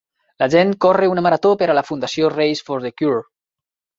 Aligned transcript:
La 0.43 0.45
gent 0.53 0.71
corre 0.85 1.09
una 1.15 1.23
marató 1.25 1.51
per 1.59 1.67
a 1.73 1.77
la 1.79 1.85
Fundació 1.91 2.33
Race 2.37 2.65
for 2.71 2.83
the 2.87 2.95
Cure. 3.03 3.23